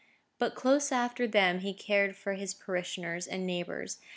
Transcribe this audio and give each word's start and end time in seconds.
But 0.39 0.55
close 0.55 0.91
after 0.91 1.27
them 1.27 1.59
he 1.59 1.75
cared 1.75 2.15
for 2.15 2.33
his 2.33 2.55
parishioners, 2.55 3.27
and 3.27 3.45
neighbours. 3.45 3.99